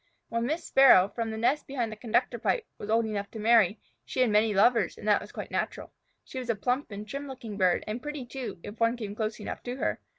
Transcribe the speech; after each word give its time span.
When 0.29 0.47
Miss 0.47 0.65
Sparrow, 0.65 1.09
from 1.09 1.29
the 1.29 1.37
nest 1.37 1.67
behind 1.67 1.91
the 1.91 1.95
conductor 1.95 2.39
pipe, 2.39 2.65
was 2.79 2.89
old 2.89 3.05
enough 3.05 3.29
to 3.29 3.39
marry, 3.39 3.79
she 4.03 4.21
had 4.21 4.31
many 4.31 4.51
lovers, 4.51 4.97
and 4.97 5.07
that 5.07 5.21
was 5.21 5.31
quite 5.31 5.51
natural. 5.51 5.93
She 6.23 6.39
was 6.39 6.49
a 6.49 6.55
plump 6.55 6.89
and 6.89 7.07
trim 7.07 7.27
looking 7.27 7.55
bird, 7.55 7.83
and 7.85 8.01
pretty, 8.01 8.25
too, 8.25 8.57
if 8.63 8.79
one 8.79 8.97
came 8.97 9.13
close 9.13 9.39
enough 9.39 9.61
to 9.61 9.75
her. 9.75 9.99